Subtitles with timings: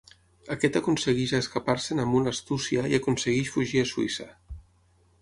[0.53, 4.31] Aquest aconsegueix escapar-se'n amb una astúcia i aconsegueix fugir a Suïssa.